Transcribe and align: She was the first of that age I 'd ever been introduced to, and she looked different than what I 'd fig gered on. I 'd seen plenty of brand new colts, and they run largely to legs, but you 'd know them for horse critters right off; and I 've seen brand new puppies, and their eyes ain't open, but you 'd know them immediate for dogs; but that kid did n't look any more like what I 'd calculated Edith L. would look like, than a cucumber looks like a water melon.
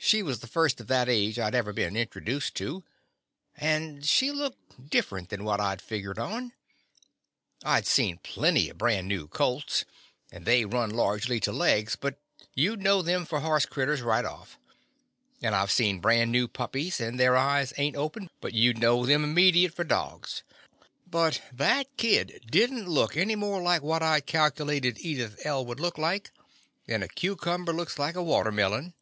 She 0.00 0.22
was 0.22 0.38
the 0.38 0.46
first 0.46 0.80
of 0.80 0.86
that 0.86 1.08
age 1.08 1.40
I 1.40 1.50
'd 1.50 1.56
ever 1.56 1.72
been 1.72 1.96
introduced 1.96 2.54
to, 2.54 2.84
and 3.56 4.06
she 4.06 4.30
looked 4.30 4.88
different 4.88 5.28
than 5.28 5.42
what 5.44 5.60
I 5.60 5.74
'd 5.74 5.82
fig 5.82 6.04
gered 6.04 6.18
on. 6.20 6.52
I 7.64 7.80
'd 7.80 7.86
seen 7.86 8.18
plenty 8.18 8.70
of 8.70 8.78
brand 8.78 9.08
new 9.08 9.26
colts, 9.26 9.84
and 10.30 10.46
they 10.46 10.64
run 10.64 10.90
largely 10.90 11.40
to 11.40 11.52
legs, 11.52 11.96
but 11.96 12.16
you 12.54 12.76
'd 12.76 12.80
know 12.80 13.02
them 13.02 13.26
for 13.26 13.40
horse 13.40 13.66
critters 13.66 14.00
right 14.00 14.24
off; 14.24 14.56
and 15.42 15.52
I 15.54 15.66
've 15.66 15.70
seen 15.72 15.98
brand 16.00 16.30
new 16.30 16.46
puppies, 16.46 17.00
and 17.00 17.18
their 17.18 17.36
eyes 17.36 17.72
ain't 17.76 17.96
open, 17.96 18.30
but 18.40 18.54
you 18.54 18.72
'd 18.74 18.78
know 18.78 19.04
them 19.04 19.24
immediate 19.24 19.74
for 19.74 19.82
dogs; 19.84 20.42
but 21.10 21.42
that 21.52 21.88
kid 21.96 22.44
did 22.48 22.70
n't 22.72 22.86
look 22.88 23.16
any 23.16 23.34
more 23.34 23.60
like 23.60 23.82
what 23.82 24.02
I 24.04 24.20
'd 24.20 24.26
calculated 24.26 24.96
Edith 25.00 25.44
L. 25.44 25.66
would 25.66 25.80
look 25.80 25.98
like, 25.98 26.30
than 26.86 27.02
a 27.02 27.08
cucumber 27.08 27.72
looks 27.72 27.98
like 27.98 28.14
a 28.14 28.22
water 28.22 28.52
melon. 28.52 28.94